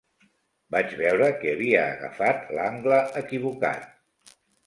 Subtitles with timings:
[0.75, 4.35] Vaig veure que havia agafat l'angle equivocat.